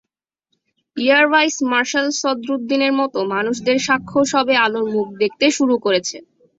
Air 0.97 1.25
vice 1.31 1.55
marshal 1.71 2.07
সদরুদ্দীনের 2.21 2.93
মতো 2.99 3.19
মানুষদের 3.33 3.77
সাক্ষ্য 3.87 4.19
সবে 4.31 4.55
আলোর 4.65 4.85
মুখ 4.93 5.07
দেখতে 5.21 5.45
শুরু 5.57 5.75
করেছে। 5.85 6.17